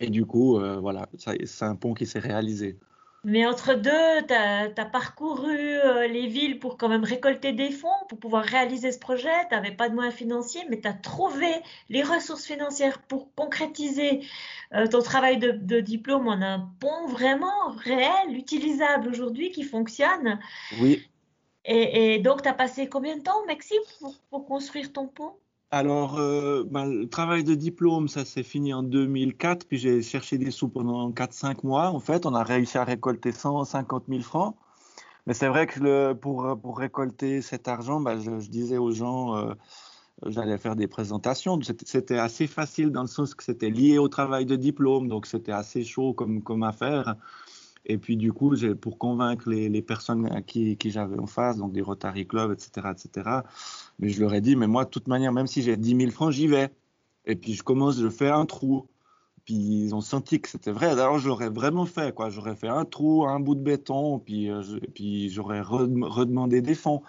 Et 0.00 0.10
du 0.10 0.24
coup, 0.24 0.58
euh, 0.58 0.78
voilà, 0.78 1.08
c'est 1.18 1.64
un 1.64 1.74
pont 1.74 1.94
qui 1.94 2.06
s'est 2.06 2.18
réalisé. 2.18 2.78
Mais 3.24 3.44
entre 3.46 3.74
deux, 3.74 4.26
tu 4.28 4.34
as, 4.34 4.84
parcouru 4.92 5.50
euh, 5.50 6.06
les 6.06 6.28
villes 6.28 6.60
pour 6.60 6.76
quand 6.76 6.88
même 6.88 7.02
récolter 7.02 7.52
des 7.52 7.70
fonds 7.70 7.88
pour 8.08 8.18
pouvoir 8.18 8.44
réaliser 8.44 8.92
ce 8.92 8.98
projet. 8.98 9.32
Tu 9.48 9.54
n'avais 9.54 9.72
pas 9.72 9.88
de 9.88 9.94
moyens 9.94 10.14
financiers, 10.14 10.64
mais 10.70 10.80
tu 10.80 10.86
as 10.86 10.92
trouvé 10.92 11.48
les 11.88 12.02
ressources 12.02 12.46
financières 12.46 13.02
pour 13.02 13.34
concrétiser 13.34 14.24
euh, 14.72 14.86
ton 14.86 15.02
travail 15.02 15.38
de, 15.38 15.80
diplôme 15.80 16.28
en 16.28 16.40
un 16.40 16.70
pont 16.78 17.06
vraiment 17.08 17.70
réel, 17.76 18.36
utilisable 18.36 19.08
aujourd'hui, 19.08 19.50
qui 19.50 19.64
fonctionne. 19.64 20.38
Oui. 20.80 21.02
Et, 21.64 22.18
donc, 22.20 22.42
tu 22.42 22.48
as 22.48 22.54
passé 22.54 22.88
combien 22.88 23.16
de 23.16 23.22
temps 23.22 23.42
au 23.42 23.46
Mexique 23.46 23.80
pour 24.30 24.46
construire 24.46 24.90
ton 24.92 25.06
pont? 25.06 25.34
Alors, 25.70 26.18
euh, 26.18 26.64
ben, 26.64 26.86
le 26.86 27.08
travail 27.08 27.44
de 27.44 27.54
diplôme, 27.54 28.08
ça 28.08 28.24
s'est 28.24 28.42
fini 28.42 28.72
en 28.72 28.82
2004, 28.82 29.66
puis 29.66 29.76
j'ai 29.76 30.00
cherché 30.00 30.38
des 30.38 30.50
sous 30.50 30.68
pendant 30.68 31.10
4-5 31.10 31.62
mois. 31.62 31.88
En 31.88 32.00
fait, 32.00 32.24
on 32.24 32.34
a 32.34 32.42
réussi 32.42 32.78
à 32.78 32.84
récolter 32.84 33.32
150 33.32 34.04
000 34.08 34.22
francs. 34.22 34.56
Mais 35.26 35.34
c'est 35.34 35.48
vrai 35.48 35.66
que 35.66 36.14
pour, 36.14 36.78
récolter 36.78 37.42
cet 37.42 37.68
argent, 37.68 38.00
ben, 38.00 38.18
je, 38.18 38.48
disais 38.48 38.78
aux 38.78 38.92
gens, 38.92 39.36
euh, 39.36 39.52
j'allais 40.24 40.56
faire 40.56 40.74
des 40.74 40.86
présentations. 40.86 41.60
C'était 41.84 42.18
assez 42.18 42.46
facile 42.46 42.90
dans 42.90 43.02
le 43.02 43.08
sens 43.08 43.34
que 43.34 43.44
c'était 43.44 43.70
lié 43.70 43.98
au 43.98 44.08
travail 44.08 44.46
de 44.46 44.56
diplôme, 44.56 45.08
donc 45.08 45.26
c'était 45.26 45.52
assez 45.52 45.84
chaud 45.84 46.14
comme 46.14 46.62
affaire. 46.62 47.16
Et 47.88 47.96
puis 47.96 48.16
du 48.18 48.32
coup, 48.34 48.54
pour 48.80 48.98
convaincre 48.98 49.48
les, 49.48 49.82
personnes 49.82 50.26
à 50.26 50.42
qui, 50.42 50.76
j'avais 50.84 51.18
en 51.18 51.26
face, 51.26 51.56
donc 51.56 51.72
des 51.72 51.80
Rotary 51.80 52.26
Club, 52.26 52.52
etc., 52.52 52.88
etc., 52.92 53.30
mais 53.98 54.10
je 54.10 54.20
leur 54.20 54.34
ai 54.34 54.42
dit, 54.42 54.56
mais 54.56 54.66
moi, 54.66 54.84
de 54.84 54.90
toute 54.90 55.08
manière, 55.08 55.32
même 55.32 55.46
si 55.46 55.62
j'ai 55.62 55.76
10 55.76 55.96
000 55.96 56.10
francs, 56.10 56.30
j'y 56.30 56.46
vais. 56.46 56.70
Et 57.24 57.34
puis 57.34 57.54
je 57.54 57.62
commence, 57.62 57.98
je 57.98 58.08
fais 58.10 58.28
un 58.28 58.44
trou. 58.46 58.86
Puis 59.46 59.54
ils 59.54 59.94
ont 59.94 60.02
senti 60.02 60.40
que 60.40 60.48
c'était 60.48 60.72
vrai. 60.72 60.88
Alors 60.88 61.18
je 61.18 61.28
l'aurais 61.28 61.48
vraiment 61.48 61.86
fait, 61.86 62.14
quoi. 62.14 62.28
J'aurais 62.28 62.54
fait 62.56 62.68
un 62.68 62.84
trou, 62.84 63.26
un 63.26 63.40
bout 63.40 63.54
de 63.54 63.62
béton, 63.62 64.18
puis, 64.18 64.50
euh, 64.50 64.62
puis 64.94 65.30
j'aurais 65.30 65.62
redemandé 65.62 66.60
des 66.60 66.74
fonds. 66.74 67.02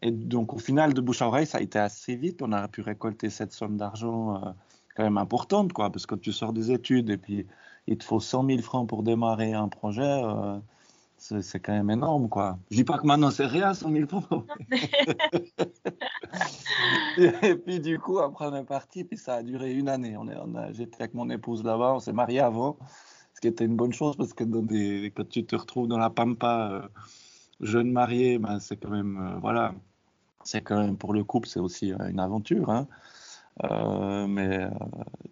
Et 0.00 0.10
donc 0.10 0.54
au 0.54 0.58
final, 0.58 0.94
de 0.94 1.00
bouche 1.02 1.20
à 1.20 1.28
oreille, 1.28 1.46
ça 1.46 1.58
a 1.58 1.60
été 1.60 1.78
assez 1.78 2.16
vite. 2.16 2.40
On 2.40 2.52
a 2.52 2.66
pu 2.68 2.80
récolter 2.80 3.28
cette 3.28 3.52
somme 3.52 3.76
d'argent 3.76 4.36
euh, 4.36 4.50
quand 4.96 5.04
même 5.04 5.18
importante, 5.18 5.74
quoi, 5.74 5.90
parce 5.90 6.06
que 6.06 6.14
tu 6.14 6.32
sors 6.32 6.54
des 6.54 6.72
études 6.72 7.10
et 7.10 7.18
puis 7.18 7.46
il 7.86 7.98
te 7.98 8.04
faut 8.04 8.20
100 8.20 8.46
000 8.46 8.62
francs 8.62 8.88
pour 8.88 9.02
démarrer 9.02 9.52
un 9.52 9.68
projet, 9.68 10.02
euh, 10.02 10.58
c'est 11.18 11.60
quand 11.60 11.72
même 11.72 11.90
énorme, 11.90 12.28
quoi. 12.28 12.58
Je 12.70 12.76
dis 12.76 12.84
pas 12.84 12.98
que 12.98 13.06
maintenant 13.06 13.30
c'est 13.30 13.46
rien, 13.46 13.74
100 13.74 13.90
000 13.90 14.06
francs. 14.06 14.46
et 17.18 17.54
puis 17.54 17.80
du 17.80 17.98
coup, 17.98 18.18
après 18.18 18.46
on 18.46 18.54
est 18.54 18.64
parti, 18.64 19.04
puis 19.04 19.16
ça 19.16 19.36
a 19.36 19.42
duré 19.42 19.72
une 19.72 19.88
année. 19.88 20.16
On 20.16 20.28
est, 20.28 20.74
j'étais 20.74 21.02
avec 21.02 21.14
mon 21.14 21.30
épouse 21.30 21.64
là-bas, 21.64 21.94
on 21.94 22.00
s'est 22.00 22.12
marié 22.12 22.40
avant, 22.40 22.76
ce 23.34 23.40
qui 23.40 23.48
était 23.48 23.64
une 23.64 23.76
bonne 23.76 23.92
chose 23.92 24.16
parce 24.16 24.34
que 24.34 24.44
dans 24.44 24.62
des, 24.62 25.12
quand 25.16 25.28
tu 25.28 25.44
te 25.44 25.56
retrouves 25.56 25.88
dans 25.88 25.98
la 25.98 26.10
pampa, 26.10 26.70
euh, 26.70 26.82
jeune 27.60 27.90
marié, 27.90 28.38
ben, 28.38 28.60
c'est 28.60 28.76
quand 28.76 28.90
même, 28.90 29.18
euh, 29.18 29.38
voilà, 29.40 29.74
c'est 30.44 30.60
quand 30.60 30.78
même 30.78 30.96
pour 30.96 31.12
le 31.12 31.24
couple, 31.24 31.48
c'est 31.48 31.60
aussi 31.60 31.92
une 31.92 32.20
aventure. 32.20 32.70
Hein. 32.70 32.86
Euh, 33.64 34.26
mais 34.26 34.64
euh, 34.64 34.68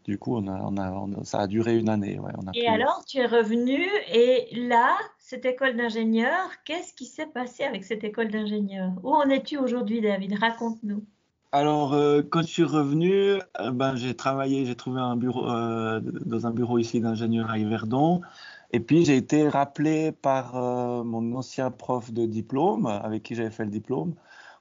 du 0.05 0.19
coup, 0.19 0.37
on 0.37 0.49
a, 0.49 0.61
on 0.63 0.77
a, 0.77 1.25
ça 1.25 1.41
a 1.41 1.47
duré 1.47 1.79
une 1.79 1.89
année. 1.89 2.19
Ouais, 2.19 2.33
et 2.55 2.67
alors, 2.69 3.05
tu 3.07 3.19
es 3.19 3.27
revenu 3.27 3.87
et 4.13 4.49
là, 4.67 4.97
cette 5.19 5.45
école 5.45 5.77
d'ingénieur. 5.77 6.49
Qu'est-ce 6.65 6.95
qui 6.95 7.07
s'est 7.07 7.27
passé 7.27 7.65
avec 7.65 7.85
cette 7.85 8.03
école 8.03 8.29
d'ingénieur? 8.29 8.93
Où 9.03 9.15
en 9.15 9.29
es-tu 9.29 9.59
aujourd'hui, 9.59 10.01
David? 10.01 10.39
Raconte-nous. 10.39 11.05
Alors, 11.53 11.93
euh, 11.93 12.21
quand 12.29 12.43
je 12.43 12.49
suis 12.49 12.65
revenu, 12.65 13.15
euh, 13.61 13.71
ben, 13.71 13.95
j'ai 13.95 14.17
travaillé, 14.17 14.67
j'ai 14.67 14.75
trouvé 14.75 15.01
un 15.01 15.15
bureau 15.15 15.49
euh, 15.49 16.01
dans 16.03 16.49
un 16.49 16.51
bureau 16.51 16.79
ici 16.79 17.01
d'ingénieur 17.01 17.49
à 17.49 17.59
Yverdon. 17.59 18.23
Et 18.73 18.81
puis, 18.81 19.05
j'ai 19.05 19.17
été 19.17 19.49
rappelé 19.49 20.11
par 20.11 20.55
mon 21.05 21.37
ancien 21.37 21.71
prof 21.71 22.11
de 22.11 22.27
diplôme, 22.27 22.87
avec 22.87 23.23
qui 23.23 23.37
j'avais 23.37 23.53
fait 23.53 23.65
le 23.65 23.71
diplôme, 23.71 24.15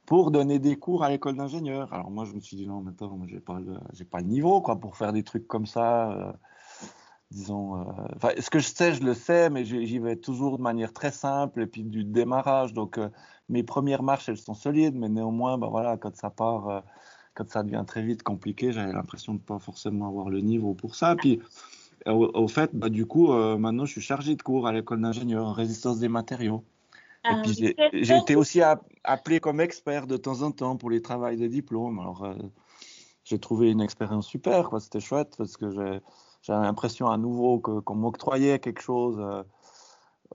pour 0.05 0.31
donner 0.31 0.59
des 0.59 0.75
cours 0.75 1.03
à 1.03 1.09
l'école 1.09 1.35
d'ingénieur. 1.35 1.91
Alors, 1.93 2.11
moi, 2.11 2.25
je 2.25 2.33
me 2.33 2.39
suis 2.39 2.57
dit, 2.57 2.67
non, 2.67 2.81
maintenant, 2.81 3.19
j'ai 3.25 3.39
pas, 3.39 3.59
le, 3.59 4.05
pas 4.05 4.19
le 4.19 4.25
niveau 4.25 4.61
quoi, 4.61 4.77
pour 4.79 4.97
faire 4.97 5.13
des 5.13 5.23
trucs 5.23 5.47
comme 5.47 5.65
ça 5.65 6.35
disons, 7.33 7.81
euh, 7.81 8.29
ce 8.39 8.49
que 8.49 8.59
je 8.59 8.67
sais, 8.67 8.93
je 8.93 9.03
le 9.03 9.13
sais, 9.13 9.49
mais 9.49 9.65
j'y 9.65 9.99
vais 9.99 10.15
toujours 10.15 10.57
de 10.57 10.63
manière 10.63 10.93
très 10.93 11.11
simple 11.11 11.61
et 11.61 11.67
puis 11.67 11.83
du 11.83 12.03
démarrage. 12.03 12.73
Donc, 12.73 12.97
euh, 12.97 13.09
mes 13.49 13.63
premières 13.63 14.03
marches, 14.03 14.29
elles 14.29 14.37
sont 14.37 14.53
solides, 14.53 14.95
mais 14.95 15.09
néanmoins, 15.09 15.57
bah, 15.57 15.67
voilà, 15.69 15.97
quand 15.97 16.15
ça 16.15 16.29
part, 16.29 16.69
euh, 16.69 16.79
quand 17.33 17.49
ça 17.49 17.63
devient 17.63 17.83
très 17.85 18.03
vite 18.03 18.23
compliqué, 18.23 18.71
j'avais 18.71 18.93
l'impression 18.93 19.33
de 19.33 19.39
pas 19.39 19.59
forcément 19.59 20.07
avoir 20.07 20.29
le 20.29 20.41
niveau 20.41 20.73
pour 20.73 20.95
ça. 20.95 21.15
Puis, 21.15 21.39
au, 22.05 22.47
fait, 22.47 22.71
bah, 22.73 22.89
du 22.89 23.05
coup, 23.05 23.31
maintenant, 23.31 23.85
je 23.85 23.93
suis 23.93 24.01
chargé 24.01 24.35
de 24.35 24.41
cours 24.41 24.67
à 24.67 24.73
l'école 24.73 25.01
d'ingénieur 25.01 25.45
en 25.45 25.53
résistance 25.53 25.99
des 25.99 26.09
matériaux. 26.09 26.63
Et 27.25 27.29
ah, 27.29 27.41
puis, 27.43 27.75
j'ai 27.93 28.17
été 28.17 28.35
aussi 28.35 28.61
appelé 29.03 29.39
comme 29.39 29.61
expert 29.61 30.07
de 30.07 30.17
temps 30.17 30.41
en 30.41 30.51
temps 30.51 30.75
pour 30.75 30.89
les 30.89 31.01
travaux 31.01 31.29
de 31.29 31.47
diplôme. 31.47 31.99
Alors, 31.99 32.27
j'ai 33.23 33.39
trouvé 33.39 33.71
une 33.71 33.81
expérience 33.81 34.27
super, 34.27 34.69
quoi. 34.69 34.79
C'était 34.79 34.99
chouette 34.99 35.35
parce 35.37 35.55
que 35.55 35.69
j'ai 35.71 35.99
j'avais 36.43 36.65
l'impression 36.65 37.07
à 37.07 37.17
nouveau 37.17 37.59
qu'on 37.59 37.95
m'octroyait 37.95 38.59
quelque 38.59 38.81
chose, 38.81 39.17
euh, 39.17 39.43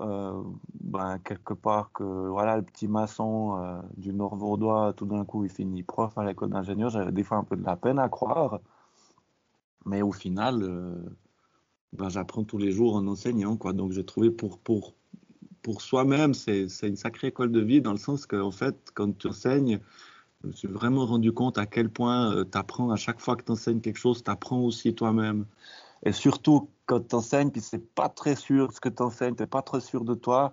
euh, 0.01 0.43
ben, 0.81 1.19
quelque 1.19 1.53
part 1.53 1.93
que 1.93 2.03
voilà, 2.03 2.57
le 2.57 2.63
petit 2.63 2.89
maçon 2.89 3.59
euh, 3.59 3.81
du 3.99 4.15
Nord 4.15 4.37
Vaudois, 4.37 4.95
tout 4.95 5.05
d'un 5.05 5.27
coup, 5.27 5.45
il 5.45 5.51
finit 5.51 5.83
prof 5.83 6.17
à 6.17 6.25
l'école 6.25 6.49
d'ingénieur. 6.49 6.89
J'avais 6.89 7.13
des 7.13 7.23
fois 7.23 7.37
un 7.37 7.45
peu 7.45 7.57
de 7.57 7.65
la 7.65 7.77
peine 7.77 7.99
à 7.99 8.09
croire, 8.09 8.61
mais 9.85 10.01
au 10.01 10.13
final, 10.13 10.65
ben, 11.93 12.09
j'apprends 12.09 12.45
tous 12.45 12.59
les 12.59 12.73
jours 12.73 12.97
en 12.97 13.07
enseignant. 13.07 13.59
Quoi. 13.59 13.75
Donc 13.75 13.93
j'ai 13.93 14.05
trouvé 14.05 14.31
pour, 14.31 14.59
pour, 14.59 14.95
pour 15.63 15.83
soi-même, 15.83 16.35
c'est 16.35 16.67
une 16.83 16.97
sacrée 16.97 17.29
école 17.29 17.53
de 17.53 17.61
vie 17.61 17.81
dans 17.81 17.93
le 17.93 17.99
sens 17.99 18.27
qu'en 18.27 18.51
fait, 18.51 18.77
quand 18.95 19.17
tu 19.17 19.29
enseignes, 19.29 19.81
je 20.43 20.49
me 20.49 20.53
suis 20.53 20.69
vraiment 20.69 21.07
rendu 21.07 21.33
compte 21.33 21.59
à 21.59 21.67
quel 21.67 21.91
point 21.91 22.45
tu 22.45 22.59
apprends 22.59 22.91
à 22.91 22.97
chaque 22.97 23.21
fois 23.21 23.37
que 23.37 23.45
tu 23.45 23.53
enseignes 23.53 23.81
quelque 23.81 23.99
chose, 23.99 24.23
tu 24.23 24.31
apprends 24.31 24.61
aussi 24.61 24.95
toi-même. 24.95 25.47
Et 26.05 26.13
surtout, 26.13 26.69
quand 26.87 27.09
tu 27.09 27.15
enseignes, 27.15 27.51
puis 27.51 27.61
c'est 27.61 27.95
pas 27.95 28.09
très 28.09 28.37
sûr 28.37 28.73
ce 28.73 28.81
que 28.81 28.89
tu 28.89 29.03
enseignes, 29.03 29.35
tu 29.35 29.47
pas 29.47 29.63
très 29.63 29.81
sûr 29.81 30.05
de 30.05 30.15
toi, 30.15 30.53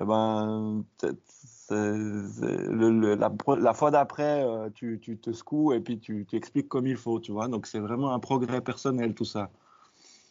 eh 0.00 0.04
ben, 0.04 0.84
la, 1.70 3.74
fois 3.74 3.90
d'après, 3.90 4.44
euh, 4.44 4.70
tu, 4.70 5.00
te 5.00 5.32
secoues 5.32 5.72
et 5.72 5.80
puis 5.80 5.98
tu, 5.98 6.26
expliques 6.32 6.68
comme 6.68 6.86
il 6.86 6.96
faut, 6.96 7.20
tu 7.20 7.32
vois. 7.32 7.48
Donc, 7.48 7.66
c'est 7.66 7.80
vraiment 7.80 8.12
un 8.12 8.18
progrès 8.18 8.60
personnel, 8.60 9.14
tout 9.14 9.24
ça. 9.24 9.50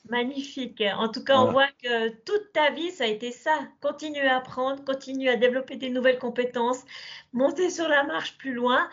Magnifique. 0.09 0.83
En 0.97 1.07
tout 1.07 1.23
cas, 1.23 1.39
on 1.39 1.51
voit 1.51 1.69
que 1.81 2.09
toute 2.09 2.51
ta 2.53 2.71
vie, 2.71 2.91
ça 2.91 3.05
a 3.05 3.07
été 3.07 3.31
ça. 3.31 3.51
Continuer 3.81 4.27
à 4.27 4.37
apprendre, 4.37 4.83
continuer 4.83 5.29
à 5.29 5.37
développer 5.37 5.77
des 5.77 5.89
nouvelles 5.89 6.19
compétences, 6.19 6.83
monter 7.31 7.69
sur 7.69 7.87
la 7.87 8.03
marche 8.03 8.37
plus 8.37 8.53
loin. 8.53 8.89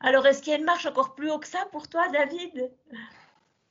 Alors, 0.00 0.26
est-ce 0.26 0.42
qu'il 0.42 0.52
y 0.52 0.56
a 0.56 0.58
une 0.58 0.64
marche 0.64 0.86
encore 0.86 1.14
plus 1.14 1.30
haut 1.30 1.38
que 1.38 1.46
ça 1.46 1.66
pour 1.70 1.88
toi, 1.88 2.08
David? 2.12 2.70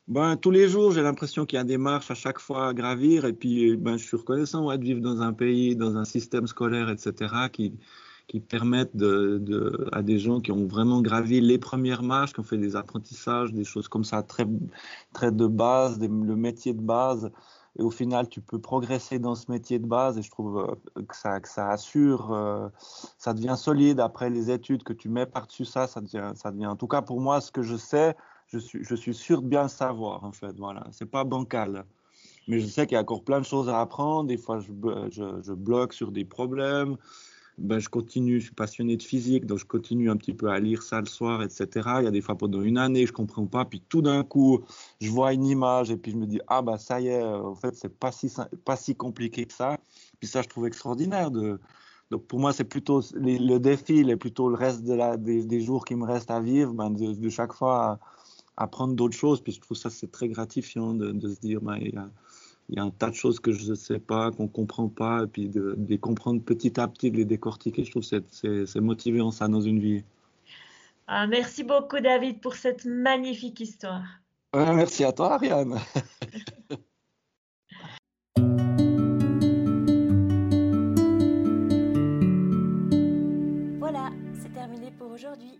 Ben, 0.08 0.38
tous 0.38 0.52
les 0.52 0.70
jours, 0.70 0.94
j'ai 0.94 1.02
l'impression 1.02 1.46
qu'il 1.46 1.58
y 1.58 1.60
a 1.60 1.66
des 1.66 1.78
marches 1.78 2.10
à 2.10 2.16
chaque 2.16 2.40
fois 2.40 2.70
à 2.70 2.74
gravir. 2.74 3.26
Et 3.26 3.34
puis, 3.34 3.76
ben, 3.76 3.98
je 3.98 4.06
suis 4.06 4.16
reconnaissant 4.16 4.74
de 4.74 4.82
vivre 4.82 5.02
dans 5.02 5.22
un 5.22 5.34
pays, 5.34 5.76
dans 5.76 5.98
un 5.98 6.06
système 6.06 6.48
scolaire, 6.48 6.90
etc., 6.90 7.34
qui, 7.52 7.78
qui 8.28 8.42
permettent 8.42 8.96
à 9.94 10.02
des 10.02 10.20
gens 10.20 10.42
qui 10.42 10.52
ont 10.52 10.68
vraiment 10.68 11.02
gravi 11.02 11.40
les 11.40 11.58
premières 11.58 12.04
marches, 12.04 12.34
qui 12.34 12.42
ont 12.42 12.44
fait 12.44 12.58
des 12.58 12.76
apprentissages, 12.76 13.54
des 13.54 13.64
choses 13.64 13.88
comme 13.88 14.04
ça, 14.04 14.22
très, 14.22 14.46
très 15.14 15.32
de 15.32 15.48
base, 15.48 16.00
le 16.00 16.36
métier 16.36 16.74
de 16.74 16.82
base. 16.82 17.32
Et 17.80 17.84
au 17.84 17.92
final, 17.92 18.28
tu 18.28 18.42
peux 18.42 18.60
progresser 18.60 19.20
dans 19.20 19.36
ce 19.36 19.52
métier 19.52 19.78
de 19.80 19.86
base 19.86 20.18
et 20.18 20.24
je 20.24 20.32
trouve 20.32 20.78
euh, 20.98 21.04
que 21.04 21.16
ça, 21.16 21.70
assure, 21.70 22.34
euh, 22.34 22.68
ça 23.18 23.34
devient 23.34 23.56
solide. 23.56 24.00
Après 24.00 24.30
les 24.30 24.50
études 24.50 24.84
que 24.84 24.94
tu 24.94 25.10
mets 25.10 25.28
par-dessus 25.28 25.66
ça, 25.66 25.86
ça 25.86 26.02
devient, 26.02 26.66
en 26.66 26.76
tout 26.76 26.88
cas 26.88 27.04
pour 27.04 27.22
moi, 27.22 27.40
ce 27.40 27.52
que 27.52 27.62
je 27.62 27.76
sais, 27.76 28.16
je 28.48 28.58
suis, 28.58 28.84
je 28.84 28.96
suis 28.96 29.14
sûr 29.14 29.42
de 29.42 29.48
bien 29.48 29.64
le 29.64 29.70
savoir, 29.70 30.24
en 30.24 30.32
fait. 30.32 30.58
Voilà, 30.58 30.88
c'est 30.92 31.06
pas 31.06 31.24
bancal. 31.24 31.86
Mais 32.48 32.60
je 32.60 32.66
sais 32.66 32.88
qu'il 32.88 32.96
y 32.96 32.98
a 32.98 33.02
encore 33.02 33.24
plein 33.24 33.40
de 33.40 33.46
choses 33.46 33.70
à 33.70 33.80
apprendre. 33.80 34.28
Des 34.28 34.38
fois, 34.38 34.60
je, 34.60 34.72
je 35.12 35.54
bloque 35.54 35.94
sur 35.94 36.12
des 36.12 36.26
problèmes. 36.26 36.98
Ben, 37.58 37.80
je 37.80 37.90
continue, 37.90 38.40
je 38.40 38.46
suis 38.46 38.54
passionné 38.54 38.98
de 38.98 39.04
physique, 39.04 39.48
donc 39.48 39.58
je 39.58 39.66
continue 39.66 40.12
un 40.12 40.16
petit 40.16 40.34
peu 40.34 40.50
à 40.50 40.60
lire 40.60 40.84
ça 40.84 41.00
le 41.00 41.08
soir, 41.08 41.42
etc. 41.42 41.68
Il 42.00 42.04
y 42.04 42.08
a 42.08 42.12
des 42.12 42.22
fois 42.22 42.38
pendant 42.38 42.62
une 42.62 42.78
année, 42.78 43.08
je 43.08 43.14
comprends 43.14 43.48
pas, 43.48 43.66
puis 43.66 43.82
tout 43.90 44.04
d'un 44.04 44.24
coup, 44.24 44.64
je 45.02 45.10
vois 45.10 45.34
une 45.34 45.44
image 45.46 45.90
et 45.90 45.98
puis 45.98 46.12
je 46.12 46.18
me 46.18 46.28
dis 46.28 46.40
ah 46.48 46.62
bah 46.62 46.78
ça 46.78 47.02
y 47.02 47.08
est, 47.08 47.24
en 47.24 47.56
fait 47.56 47.76
c'est 47.76 47.90
pas 47.90 48.12
si 48.12 48.32
pas 48.64 48.76
si 48.76 48.96
compliqué 48.96 49.46
que 49.46 49.54
ça. 49.54 49.80
Puis 50.20 50.28
ça, 50.28 50.44
je 50.44 50.50
trouve 50.50 50.68
extraordinaire. 50.68 51.32
Donc 51.32 52.28
pour 52.28 52.40
moi, 52.40 52.54
c'est 52.54 52.64
plutôt 52.64 53.02
le 53.16 53.58
défi, 53.58 54.00
est 54.02 54.16
plutôt 54.18 54.50
le 54.50 54.56
reste 54.56 54.84
de 54.84 54.94
la, 54.94 55.18
des, 55.18 55.62
jours 55.62 55.84
qui 55.84 55.96
me 55.96 56.06
restent 56.06 56.32
à 56.32 56.40
vivre, 56.40 56.74
ben 56.74 56.92
de, 56.92 57.30
chaque 57.30 57.54
fois 57.54 58.00
apprendre 58.56 58.94
d'autres 58.94 59.18
choses. 59.18 59.42
Puis 59.42 59.54
je 59.54 59.62
trouve 59.62 59.78
ça 59.78 59.90
c'est 59.90 60.12
très 60.12 60.30
gratifiant 60.30 60.94
de, 60.94 61.28
se 61.28 61.40
dire 61.40 61.62
bah, 61.62 61.78
il, 62.70 62.76
y 62.76 62.80
a, 62.80 62.84
un 62.84 62.90
tas 62.90 63.10
de 63.10 63.16
choses 63.16 63.40
que 63.40 63.52
je 63.52 63.72
ne 63.72 63.76
sais 63.76 64.00
pas, 64.00 64.32
qu'on 64.32 64.44
ne 64.44 64.48
comprend 64.48 64.88
pas, 64.88 65.24
et 65.24 65.28
puis 65.28 65.50
de, 65.50 65.78
les 65.88 65.98
comprendre 65.98 66.42
petit 66.42 66.80
à 66.80 66.88
petit, 66.88 67.12
de 67.12 67.18
les 67.18 67.26
décortiquer. 67.26 67.84
Je 67.84 67.92
trouve 67.92 68.08
que 68.08 68.66
c'est 68.66 68.80
motivant 68.80 69.32
ça 69.32 69.48
dans 69.48 69.62
une 69.62 69.80
vie. 69.80 70.04
Ah, 71.08 71.28
merci 71.28 71.64
beaucoup 71.64 72.00
David 72.00 72.42
pour 72.42 72.56
cette 72.56 72.86
magnifique 72.86 73.60
histoire. 73.62 74.04
merci 74.54 75.04
à 75.06 75.12
toi 75.14 75.36
Ariane. 75.36 75.80
voilà, 83.80 84.10
c'est 84.34 84.54
terminé 84.54 84.92
pour 84.98 85.12
aujourd'hui. 85.12 85.60